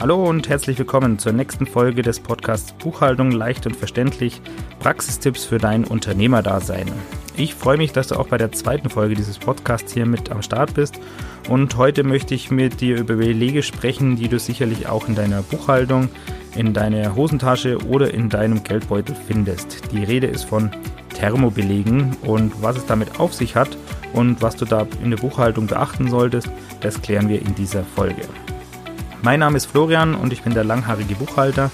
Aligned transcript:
Hallo 0.00 0.28
und 0.28 0.48
herzlich 0.48 0.78
willkommen 0.78 1.18
zur 1.18 1.32
nächsten 1.32 1.66
Folge 1.66 2.02
des 2.02 2.20
Podcasts 2.20 2.72
Buchhaltung 2.72 3.32
leicht 3.32 3.66
und 3.66 3.74
verständlich, 3.74 4.40
Praxistipps 4.78 5.44
für 5.44 5.58
dein 5.58 5.82
Unternehmerdasein. 5.82 6.86
Ich 7.36 7.56
freue 7.56 7.78
mich, 7.78 7.90
dass 7.90 8.06
du 8.06 8.14
auch 8.14 8.28
bei 8.28 8.38
der 8.38 8.52
zweiten 8.52 8.90
Folge 8.90 9.16
dieses 9.16 9.38
Podcasts 9.38 9.92
hier 9.92 10.06
mit 10.06 10.30
am 10.30 10.42
Start 10.42 10.74
bist 10.74 11.00
und 11.48 11.76
heute 11.76 12.04
möchte 12.04 12.36
ich 12.36 12.52
mit 12.52 12.80
dir 12.80 12.96
über 12.96 13.16
Belege 13.16 13.64
sprechen, 13.64 14.14
die 14.14 14.28
du 14.28 14.38
sicherlich 14.38 14.86
auch 14.86 15.08
in 15.08 15.16
deiner 15.16 15.42
Buchhaltung, 15.42 16.10
in 16.54 16.74
deiner 16.74 17.16
Hosentasche 17.16 17.78
oder 17.88 18.14
in 18.14 18.28
deinem 18.28 18.62
Geldbeutel 18.62 19.16
findest. 19.26 19.90
Die 19.90 20.04
Rede 20.04 20.28
ist 20.28 20.44
von 20.44 20.70
Thermobelegen 21.14 22.16
und 22.22 22.62
was 22.62 22.76
es 22.76 22.86
damit 22.86 23.18
auf 23.18 23.34
sich 23.34 23.56
hat 23.56 23.76
und 24.12 24.42
was 24.42 24.54
du 24.54 24.64
da 24.64 24.86
in 25.02 25.10
der 25.10 25.18
Buchhaltung 25.18 25.66
beachten 25.66 26.08
solltest, 26.08 26.48
das 26.82 27.02
klären 27.02 27.28
wir 27.28 27.42
in 27.42 27.56
dieser 27.56 27.82
Folge. 27.82 28.22
Mein 29.22 29.40
Name 29.40 29.56
ist 29.56 29.66
Florian 29.66 30.14
und 30.14 30.32
ich 30.32 30.42
bin 30.42 30.54
der 30.54 30.64
langhaarige 30.64 31.16
Buchhalter 31.16 31.70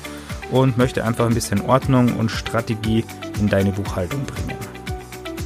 und 0.50 0.78
möchte 0.78 1.04
einfach 1.04 1.26
ein 1.26 1.34
bisschen 1.34 1.60
Ordnung 1.60 2.16
und 2.16 2.30
Strategie 2.30 3.04
in 3.38 3.48
deine 3.48 3.70
Buchhaltung 3.70 4.24
bringen. 4.24 4.58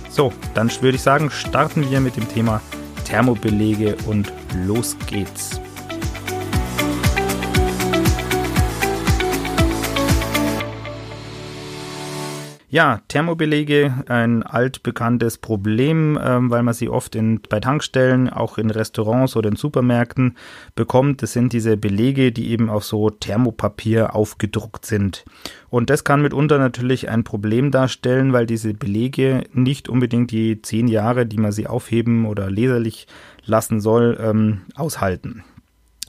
So, 0.08 0.32
dann 0.54 0.70
würde 0.80 0.96
ich 0.96 1.02
sagen, 1.02 1.30
starten 1.30 1.90
wir 1.90 2.00
mit 2.00 2.16
dem 2.16 2.28
Thema 2.28 2.60
Thermobelege 3.04 3.96
und 4.06 4.32
los 4.66 4.96
geht's. 5.06 5.60
Ja, 12.70 13.00
Thermobelege, 13.08 14.04
ein 14.08 14.42
altbekanntes 14.42 15.38
Problem, 15.38 16.18
ähm, 16.22 16.50
weil 16.50 16.62
man 16.62 16.74
sie 16.74 16.90
oft 16.90 17.14
in, 17.14 17.40
bei 17.48 17.60
Tankstellen, 17.60 18.28
auch 18.28 18.58
in 18.58 18.68
Restaurants 18.68 19.36
oder 19.36 19.48
in 19.48 19.56
Supermärkten 19.56 20.36
bekommt. 20.74 21.22
Das 21.22 21.32
sind 21.32 21.54
diese 21.54 21.78
Belege, 21.78 22.30
die 22.30 22.50
eben 22.50 22.68
auf 22.68 22.84
so 22.84 23.08
Thermopapier 23.08 24.14
aufgedruckt 24.14 24.84
sind. 24.84 25.24
Und 25.70 25.88
das 25.88 26.04
kann 26.04 26.20
mitunter 26.20 26.58
natürlich 26.58 27.08
ein 27.08 27.24
Problem 27.24 27.70
darstellen, 27.70 28.34
weil 28.34 28.44
diese 28.44 28.74
Belege 28.74 29.44
nicht 29.54 29.88
unbedingt 29.88 30.30
die 30.30 30.60
zehn 30.60 30.88
Jahre, 30.88 31.24
die 31.24 31.38
man 31.38 31.52
sie 31.52 31.68
aufheben 31.68 32.26
oder 32.26 32.50
leserlich 32.50 33.06
lassen 33.46 33.80
soll, 33.80 34.18
ähm, 34.20 34.60
aushalten 34.74 35.42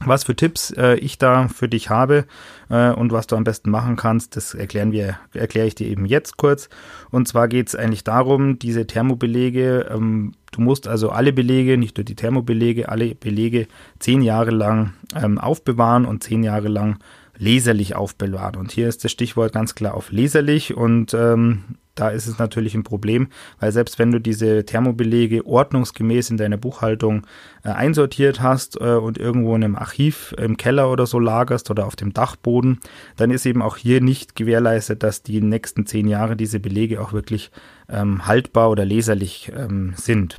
was 0.05 0.23
für 0.23 0.35
Tipps 0.35 0.71
äh, 0.71 0.95
ich 0.95 1.17
da 1.17 1.47
für 1.47 1.67
dich 1.67 1.89
habe 1.89 2.25
äh, 2.69 2.91
und 2.91 3.11
was 3.11 3.27
du 3.27 3.35
am 3.35 3.43
besten 3.43 3.69
machen 3.69 3.95
kannst, 3.95 4.35
das 4.35 4.53
erklären 4.53 4.91
wir, 4.91 5.17
erkläre 5.33 5.67
ich 5.67 5.75
dir 5.75 5.87
eben 5.87 6.05
jetzt 6.05 6.37
kurz. 6.37 6.69
Und 7.11 7.27
zwar 7.27 7.47
geht 7.47 7.67
es 7.67 7.75
eigentlich 7.75 8.03
darum, 8.03 8.59
diese 8.59 8.87
Thermobelege, 8.87 9.87
ähm, 9.91 10.33
du 10.51 10.61
musst 10.61 10.87
also 10.87 11.09
alle 11.09 11.33
Belege, 11.33 11.77
nicht 11.77 11.97
nur 11.97 12.05
die 12.05 12.15
Thermobelege, 12.15 12.89
alle 12.89 13.15
Belege 13.15 13.67
zehn 13.99 14.21
Jahre 14.21 14.51
lang 14.51 14.93
ähm, 15.15 15.37
aufbewahren 15.37 16.05
und 16.05 16.23
zehn 16.23 16.43
Jahre 16.43 16.69
lang 16.69 16.99
leserlich 17.37 17.95
aufbewahren. 17.95 18.55
Und 18.55 18.71
hier 18.71 18.87
ist 18.87 19.03
das 19.03 19.11
Stichwort 19.11 19.53
ganz 19.53 19.75
klar 19.75 19.95
auf 19.95 20.11
leserlich 20.11 20.75
und 20.75 21.13
ähm, 21.13 21.63
da 21.99 22.09
ist 22.09 22.27
es 22.27 22.37
natürlich 22.39 22.75
ein 22.75 22.83
Problem, 22.83 23.27
weil 23.59 23.71
selbst 23.71 23.99
wenn 23.99 24.11
du 24.11 24.19
diese 24.19 24.65
Thermobelege 24.65 25.45
ordnungsgemäß 25.45 26.29
in 26.29 26.37
deiner 26.37 26.57
Buchhaltung 26.57 27.25
äh, 27.63 27.69
einsortiert 27.69 28.41
hast 28.41 28.79
äh, 28.79 28.95
und 28.95 29.17
irgendwo 29.17 29.55
in 29.55 29.63
einem 29.63 29.75
Archiv 29.75 30.33
im 30.37 30.57
Keller 30.57 30.91
oder 30.91 31.05
so 31.05 31.19
lagerst 31.19 31.69
oder 31.69 31.85
auf 31.85 31.95
dem 31.95 32.13
Dachboden, 32.13 32.79
dann 33.17 33.31
ist 33.31 33.45
eben 33.45 33.61
auch 33.61 33.77
hier 33.77 34.01
nicht 34.01 34.35
gewährleistet, 34.35 35.03
dass 35.03 35.23
die 35.23 35.41
nächsten 35.41 35.85
zehn 35.85 36.07
Jahre 36.07 36.35
diese 36.35 36.59
Belege 36.59 37.01
auch 37.01 37.13
wirklich 37.13 37.51
ähm, 37.89 38.25
haltbar 38.27 38.69
oder 38.69 38.85
leserlich 38.85 39.51
ähm, 39.55 39.93
sind 39.95 40.37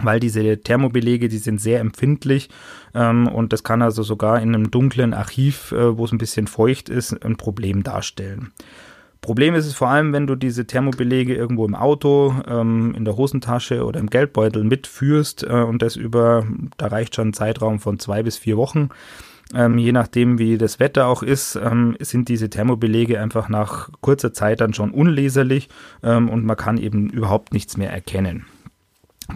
weil 0.00 0.18
diese 0.18 0.60
Thermobelege, 0.60 1.28
die 1.28 1.38
sind 1.38 1.60
sehr 1.60 1.78
empfindlich 1.78 2.48
ähm, 2.94 3.28
und 3.28 3.52
das 3.52 3.62
kann 3.62 3.80
also 3.80 4.02
sogar 4.02 4.40
in 4.40 4.54
einem 4.54 4.72
dunklen 4.72 5.14
Archiv, 5.14 5.70
äh, 5.72 5.96
wo 5.96 6.04
es 6.04 6.12
ein 6.12 6.18
bisschen 6.18 6.48
feucht 6.48 6.88
ist, 6.88 7.24
ein 7.24 7.36
Problem 7.36 7.84
darstellen. 7.84 8.52
Problem 9.24 9.54
ist 9.54 9.64
es 9.64 9.72
vor 9.72 9.88
allem, 9.88 10.12
wenn 10.12 10.26
du 10.26 10.34
diese 10.34 10.66
Thermobelege 10.66 11.34
irgendwo 11.34 11.64
im 11.64 11.74
Auto, 11.74 12.34
ähm, 12.46 12.94
in 12.94 13.06
der 13.06 13.16
Hosentasche 13.16 13.86
oder 13.86 13.98
im 13.98 14.10
Geldbeutel 14.10 14.64
mitführst 14.64 15.44
äh, 15.44 15.62
und 15.62 15.80
das 15.80 15.96
über, 15.96 16.46
da 16.76 16.88
reicht 16.88 17.14
schon 17.14 17.28
ein 17.28 17.32
Zeitraum 17.32 17.80
von 17.80 17.98
zwei 17.98 18.22
bis 18.22 18.36
vier 18.36 18.58
Wochen. 18.58 18.90
Ähm, 19.54 19.78
je 19.78 19.92
nachdem, 19.92 20.38
wie 20.38 20.58
das 20.58 20.78
Wetter 20.78 21.06
auch 21.06 21.22
ist, 21.22 21.56
ähm, 21.56 21.96
sind 22.00 22.28
diese 22.28 22.50
Thermobelege 22.50 23.18
einfach 23.18 23.48
nach 23.48 23.88
kurzer 24.02 24.34
Zeit 24.34 24.60
dann 24.60 24.74
schon 24.74 24.90
unleserlich 24.90 25.70
ähm, 26.02 26.28
und 26.28 26.44
man 26.44 26.58
kann 26.58 26.76
eben 26.76 27.08
überhaupt 27.08 27.54
nichts 27.54 27.78
mehr 27.78 27.90
erkennen. 27.90 28.44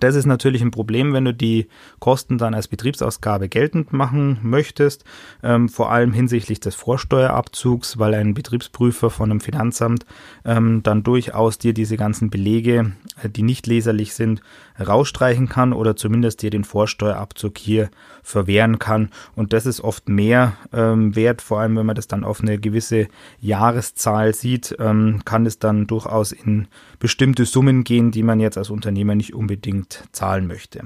Das 0.00 0.14
ist 0.14 0.26
natürlich 0.26 0.60
ein 0.60 0.70
Problem, 0.70 1.14
wenn 1.14 1.24
du 1.24 1.32
die 1.32 1.66
Kosten 1.98 2.36
dann 2.36 2.52
als 2.52 2.68
Betriebsausgabe 2.68 3.48
geltend 3.48 3.90
machen 3.90 4.38
möchtest, 4.42 5.04
ähm, 5.42 5.70
vor 5.70 5.90
allem 5.90 6.12
hinsichtlich 6.12 6.60
des 6.60 6.74
Vorsteuerabzugs, 6.74 7.98
weil 7.98 8.12
ein 8.12 8.34
Betriebsprüfer 8.34 9.08
von 9.08 9.30
einem 9.30 9.40
Finanzamt 9.40 10.04
ähm, 10.44 10.82
dann 10.82 11.04
durchaus 11.04 11.56
dir 11.56 11.72
diese 11.72 11.96
ganzen 11.96 12.28
Belege, 12.28 12.92
äh, 13.22 13.30
die 13.30 13.42
nicht 13.42 13.66
leserlich 13.66 14.12
sind, 14.12 14.42
rausstreichen 14.78 15.48
kann 15.48 15.72
oder 15.72 15.96
zumindest 15.96 16.42
dir 16.42 16.50
den 16.50 16.64
Vorsteuerabzug 16.64 17.56
hier 17.56 17.88
verwehren 18.22 18.78
kann. 18.78 19.08
Und 19.36 19.54
das 19.54 19.64
ist 19.64 19.80
oft 19.80 20.06
mehr 20.10 20.52
ähm, 20.70 21.16
wert, 21.16 21.40
vor 21.40 21.60
allem 21.60 21.76
wenn 21.76 21.86
man 21.86 21.96
das 21.96 22.08
dann 22.08 22.24
auf 22.24 22.42
eine 22.42 22.58
gewisse 22.58 23.08
Jahreszahl 23.40 24.34
sieht, 24.34 24.76
ähm, 24.78 25.22
kann 25.24 25.46
es 25.46 25.58
dann 25.58 25.86
durchaus 25.86 26.32
in 26.32 26.68
bestimmte 26.98 27.46
Summen 27.46 27.84
gehen, 27.84 28.10
die 28.10 28.22
man 28.22 28.38
jetzt 28.38 28.58
als 28.58 28.68
Unternehmer 28.68 29.14
nicht 29.14 29.32
unbedingt 29.32 29.77
zahlen 30.12 30.46
möchte. 30.46 30.84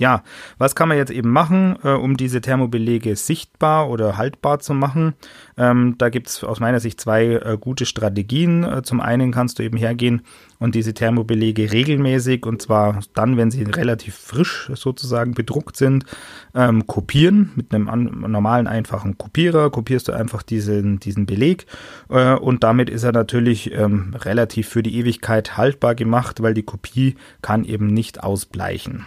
Ja, 0.00 0.22
was 0.56 0.74
kann 0.74 0.88
man 0.88 0.96
jetzt 0.96 1.10
eben 1.10 1.28
machen, 1.28 1.76
äh, 1.84 1.90
um 1.90 2.16
diese 2.16 2.40
Thermobelege 2.40 3.16
sichtbar 3.16 3.90
oder 3.90 4.16
haltbar 4.16 4.58
zu 4.58 4.72
machen? 4.72 5.12
Ähm, 5.58 5.96
da 5.98 6.08
gibt 6.08 6.28
es 6.28 6.42
aus 6.42 6.58
meiner 6.58 6.80
Sicht 6.80 6.98
zwei 6.98 7.26
äh, 7.26 7.58
gute 7.60 7.84
Strategien. 7.84 8.64
Äh, 8.64 8.82
zum 8.82 9.02
einen 9.02 9.30
kannst 9.30 9.58
du 9.58 9.62
eben 9.62 9.76
hergehen 9.76 10.22
und 10.58 10.74
diese 10.74 10.94
Thermobelege 10.94 11.70
regelmäßig, 11.70 12.46
und 12.46 12.62
zwar 12.62 13.00
dann, 13.12 13.36
wenn 13.36 13.50
sie 13.50 13.62
relativ 13.64 14.14
frisch 14.14 14.70
sozusagen 14.74 15.34
bedruckt 15.34 15.76
sind, 15.76 16.06
ähm, 16.54 16.86
kopieren. 16.86 17.52
Mit 17.54 17.74
einem 17.74 17.90
an, 17.90 18.24
normalen, 18.26 18.68
einfachen 18.68 19.18
Kopierer 19.18 19.68
kopierst 19.68 20.08
du 20.08 20.12
einfach 20.12 20.42
diesen, 20.42 20.98
diesen 21.00 21.26
Beleg 21.26 21.66
äh, 22.08 22.36
und 22.36 22.64
damit 22.64 22.88
ist 22.88 23.02
er 23.02 23.12
natürlich 23.12 23.70
ähm, 23.74 24.14
relativ 24.18 24.66
für 24.70 24.82
die 24.82 24.96
Ewigkeit 24.96 25.58
haltbar 25.58 25.94
gemacht, 25.94 26.42
weil 26.42 26.54
die 26.54 26.62
Kopie 26.62 27.16
kann 27.42 27.66
eben 27.66 27.88
nicht 27.88 28.24
ausbleichen. 28.24 29.04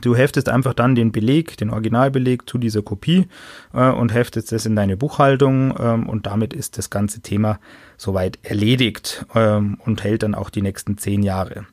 Du 0.00 0.16
heftest 0.16 0.48
einfach 0.48 0.74
dann 0.74 0.94
den 0.94 1.12
Beleg, 1.12 1.56
den 1.56 1.70
Originalbeleg 1.70 2.48
zu 2.48 2.58
dieser 2.58 2.82
Kopie 2.82 3.28
äh, 3.72 3.88
und 3.88 4.12
heftest 4.12 4.52
es 4.52 4.66
in 4.66 4.74
deine 4.74 4.96
Buchhaltung 4.96 5.74
ähm, 5.78 6.08
und 6.08 6.26
damit 6.26 6.52
ist 6.52 6.76
das 6.76 6.90
ganze 6.90 7.20
Thema 7.20 7.60
soweit 7.96 8.38
erledigt 8.42 9.24
ähm, 9.34 9.78
und 9.84 10.02
hält 10.02 10.24
dann 10.24 10.34
auch 10.34 10.50
die 10.50 10.62
nächsten 10.62 10.98
zehn 10.98 11.22
Jahre. 11.22 11.66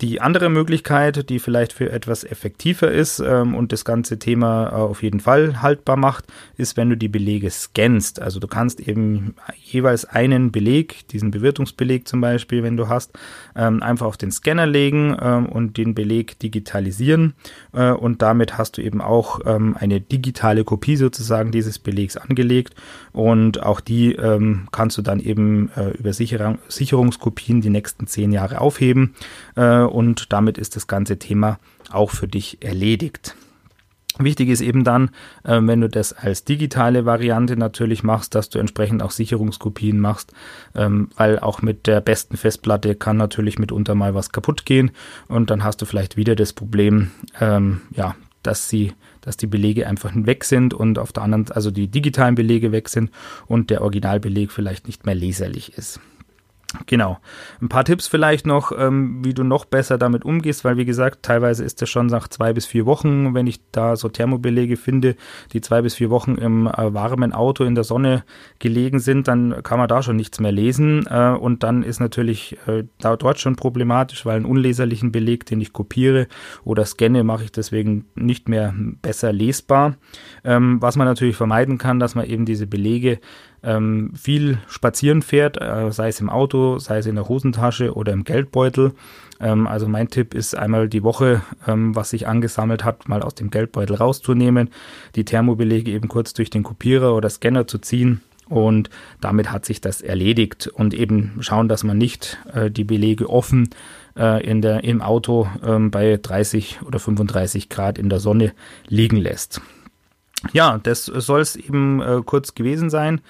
Die 0.00 0.20
andere 0.20 0.48
Möglichkeit, 0.48 1.28
die 1.28 1.40
vielleicht 1.40 1.72
für 1.72 1.90
etwas 1.90 2.22
effektiver 2.22 2.88
ist 2.88 3.18
ähm, 3.18 3.56
und 3.56 3.72
das 3.72 3.84
ganze 3.84 4.20
Thema 4.20 4.68
äh, 4.68 4.74
auf 4.74 5.02
jeden 5.02 5.18
Fall 5.18 5.60
haltbar 5.60 5.96
macht, 5.96 6.26
ist, 6.56 6.76
wenn 6.76 6.88
du 6.88 6.96
die 6.96 7.08
Belege 7.08 7.50
scannst. 7.50 8.22
Also 8.22 8.38
du 8.38 8.46
kannst 8.46 8.78
eben 8.78 9.34
jeweils 9.60 10.04
einen 10.04 10.52
Beleg, 10.52 11.08
diesen 11.08 11.32
Bewirtungsbeleg 11.32 12.06
zum 12.06 12.20
Beispiel, 12.20 12.62
wenn 12.62 12.76
du 12.76 12.86
hast, 12.86 13.18
ähm, 13.56 13.82
einfach 13.82 14.06
auf 14.06 14.16
den 14.16 14.30
Scanner 14.30 14.68
legen 14.68 15.16
ähm, 15.20 15.46
und 15.46 15.76
den 15.76 15.96
Beleg 15.96 16.38
digitalisieren. 16.38 17.34
Äh, 17.72 17.90
und 17.90 18.22
damit 18.22 18.56
hast 18.56 18.78
du 18.78 18.82
eben 18.82 19.00
auch 19.00 19.40
ähm, 19.46 19.76
eine 19.76 20.00
digitale 20.00 20.62
Kopie 20.62 20.94
sozusagen 20.94 21.50
dieses 21.50 21.80
Belegs 21.80 22.16
angelegt. 22.16 22.76
Und 23.12 23.64
auch 23.64 23.80
die 23.80 24.12
ähm, 24.12 24.68
kannst 24.70 24.96
du 24.96 25.02
dann 25.02 25.18
eben 25.18 25.72
äh, 25.74 25.90
über 25.98 26.12
Sicherung, 26.12 26.58
Sicherungskopien 26.68 27.62
die 27.62 27.70
nächsten 27.70 28.06
zehn 28.06 28.30
Jahre 28.30 28.60
aufheben 28.60 29.16
äh, 29.56 29.87
und 29.92 30.32
damit 30.32 30.58
ist 30.58 30.76
das 30.76 30.86
ganze 30.86 31.18
Thema 31.18 31.58
auch 31.90 32.10
für 32.10 32.28
dich 32.28 32.62
erledigt. 32.62 33.34
Wichtig 34.18 34.48
ist 34.48 34.60
eben 34.60 34.82
dann, 34.82 35.10
äh, 35.44 35.60
wenn 35.62 35.80
du 35.80 35.88
das 35.88 36.12
als 36.12 36.44
digitale 36.44 37.06
Variante 37.06 37.56
natürlich 37.56 38.02
machst, 38.02 38.34
dass 38.34 38.48
du 38.48 38.58
entsprechend 38.58 39.02
auch 39.02 39.12
Sicherungskopien 39.12 40.00
machst, 40.00 40.32
ähm, 40.74 41.10
weil 41.16 41.38
auch 41.38 41.62
mit 41.62 41.86
der 41.86 42.00
besten 42.00 42.36
Festplatte 42.36 42.96
kann 42.96 43.16
natürlich 43.16 43.58
mitunter 43.58 43.94
mal 43.94 44.14
was 44.14 44.32
kaputt 44.32 44.66
gehen 44.66 44.90
und 45.28 45.50
dann 45.50 45.62
hast 45.62 45.80
du 45.82 45.86
vielleicht 45.86 46.16
wieder 46.16 46.34
das 46.34 46.52
Problem, 46.52 47.12
ähm, 47.40 47.82
ja, 47.94 48.16
dass 48.42 48.68
sie, 48.68 48.92
dass 49.20 49.36
die 49.36 49.46
Belege 49.46 49.86
einfach 49.86 50.10
weg 50.14 50.44
sind 50.44 50.74
und 50.74 50.98
auf 50.98 51.12
der 51.12 51.22
anderen, 51.22 51.50
also 51.52 51.70
die 51.70 51.88
digitalen 51.88 52.34
Belege 52.34 52.72
weg 52.72 52.88
sind 52.88 53.10
und 53.46 53.70
der 53.70 53.82
Originalbeleg 53.82 54.50
vielleicht 54.50 54.88
nicht 54.88 55.06
mehr 55.06 55.14
leserlich 55.14 55.74
ist. 55.74 56.00
Genau. 56.84 57.18
Ein 57.62 57.70
paar 57.70 57.84
Tipps 57.84 58.08
vielleicht 58.08 58.46
noch, 58.46 58.72
ähm, 58.76 59.24
wie 59.24 59.32
du 59.32 59.42
noch 59.42 59.64
besser 59.64 59.96
damit 59.96 60.26
umgehst, 60.26 60.66
weil 60.66 60.76
wie 60.76 60.84
gesagt, 60.84 61.22
teilweise 61.22 61.64
ist 61.64 61.80
es 61.80 61.88
schon 61.88 62.08
nach 62.08 62.28
zwei 62.28 62.52
bis 62.52 62.66
vier 62.66 62.84
Wochen, 62.84 63.32
wenn 63.32 63.46
ich 63.46 63.60
da 63.72 63.96
so 63.96 64.10
Thermobelege 64.10 64.76
finde, 64.76 65.16
die 65.54 65.62
zwei 65.62 65.80
bis 65.80 65.94
vier 65.94 66.10
Wochen 66.10 66.34
im 66.34 66.66
äh, 66.66 66.92
warmen 66.92 67.32
Auto 67.32 67.64
in 67.64 67.74
der 67.74 67.84
Sonne 67.84 68.22
gelegen 68.58 69.00
sind, 69.00 69.28
dann 69.28 69.62
kann 69.62 69.78
man 69.78 69.88
da 69.88 70.02
schon 70.02 70.16
nichts 70.16 70.40
mehr 70.40 70.52
lesen. 70.52 71.06
Äh, 71.06 71.30
und 71.30 71.62
dann 71.62 71.82
ist 71.82 72.00
natürlich 72.00 72.58
äh, 72.66 72.84
da 73.00 73.16
dort 73.16 73.40
schon 73.40 73.56
problematisch, 73.56 74.26
weil 74.26 74.36
einen 74.36 74.44
unleserlichen 74.44 75.10
Beleg, 75.10 75.46
den 75.46 75.62
ich 75.62 75.72
kopiere 75.72 76.26
oder 76.64 76.84
scanne, 76.84 77.24
mache 77.24 77.44
ich 77.44 77.52
deswegen 77.52 78.04
nicht 78.14 78.46
mehr 78.50 78.74
besser 79.00 79.32
lesbar. 79.32 79.96
Ähm, 80.44 80.82
was 80.82 80.96
man 80.96 81.06
natürlich 81.06 81.36
vermeiden 81.36 81.78
kann, 81.78 81.98
dass 81.98 82.14
man 82.14 82.26
eben 82.26 82.44
diese 82.44 82.66
Belege 82.66 83.20
ähm, 83.62 84.12
viel 84.14 84.58
spazieren 84.68 85.22
fährt, 85.22 85.60
äh, 85.60 85.90
sei 85.90 86.08
es 86.08 86.20
im 86.20 86.30
Auto, 86.30 86.78
sei 86.78 86.98
es 86.98 87.06
in 87.06 87.16
der 87.16 87.28
Hosentasche 87.28 87.94
oder 87.94 88.12
im 88.12 88.24
Geldbeutel. 88.24 88.92
Ähm, 89.40 89.66
also 89.66 89.88
mein 89.88 90.08
Tipp 90.08 90.34
ist 90.34 90.56
einmal 90.56 90.88
die 90.88 91.02
Woche, 91.02 91.42
ähm, 91.66 91.94
was 91.94 92.10
sich 92.10 92.26
angesammelt 92.26 92.84
hat, 92.84 93.08
mal 93.08 93.22
aus 93.22 93.34
dem 93.34 93.50
Geldbeutel 93.50 93.96
rauszunehmen, 93.96 94.70
die 95.14 95.24
Thermobelege 95.24 95.90
eben 95.90 96.08
kurz 96.08 96.34
durch 96.34 96.50
den 96.50 96.62
Kopierer 96.62 97.14
oder 97.14 97.30
Scanner 97.30 97.66
zu 97.66 97.78
ziehen 97.78 98.20
und 98.48 98.88
damit 99.20 99.52
hat 99.52 99.64
sich 99.64 99.80
das 99.80 100.00
erledigt 100.00 100.68
und 100.68 100.94
eben 100.94 101.36
schauen, 101.40 101.68
dass 101.68 101.84
man 101.84 101.98
nicht 101.98 102.38
äh, 102.52 102.70
die 102.70 102.84
Belege 102.84 103.28
offen 103.28 103.70
äh, 104.16 104.44
in 104.44 104.62
der, 104.62 104.84
im 104.84 105.02
Auto 105.02 105.48
äh, 105.62 105.78
bei 105.78 106.18
30 106.20 106.80
oder 106.86 106.98
35 106.98 107.68
Grad 107.68 107.98
in 107.98 108.08
der 108.08 108.20
Sonne 108.20 108.52
liegen 108.88 109.16
lässt 109.16 109.60
ja, 110.52 110.78
das 110.78 111.06
soll 111.06 111.40
es 111.40 111.56
eben 111.56 112.00
äh, 112.00 112.22
kurz 112.24 112.54
gewesen 112.54 112.90
sein 112.90 113.20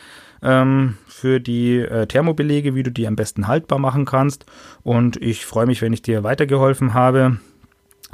ähm, 0.43 0.97
für 1.07 1.41
die 1.41 1.79
äh, 1.79 2.07
Thermobelege, 2.07 2.75
wie 2.75 2.83
du 2.83 2.91
die 2.91 3.07
am 3.07 3.17
besten 3.17 3.49
haltbar 3.49 3.79
machen 3.79 4.05
kannst. 4.05 4.47
Und 4.83 5.17
ich 5.17 5.47
freue 5.47 5.67
mich, 5.67 5.83
wenn 5.83 5.93
ich 5.93 6.03
dir 6.03 6.23
weitergeholfen 6.23 6.95
habe. 6.95 7.39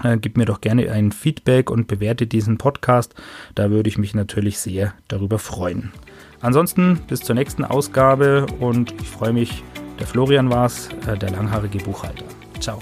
Äh, 0.02 0.19
gib 0.19 0.37
mir 0.37 0.44
doch 0.44 0.61
gerne 0.61 0.91
ein 0.91 1.12
Feedback 1.12 1.70
und 1.70 1.87
bewerte 1.87 2.26
diesen 2.26 2.58
Podcast. 2.58 3.14
Da 3.55 3.70
würde 3.70 3.88
ich 3.88 3.99
mich 3.99 4.14
natürlich 4.14 4.58
sehr 4.58 4.94
darüber 5.08 5.38
freuen. 5.38 5.93
Ansonsten 6.41 7.00
bis 7.08 7.20
zur 7.20 7.35
nächsten 7.35 7.64
Ausgabe 7.64 8.46
und 8.61 8.93
ich 9.00 9.08
freue 9.08 9.32
mich. 9.32 9.62
Der 9.99 10.06
Florian 10.06 10.50
war's, 10.50 10.88
äh, 11.06 11.17
der 11.17 11.31
langhaarige 11.31 11.79
Buchhalter. 11.79 12.25
Ciao. 12.61 12.81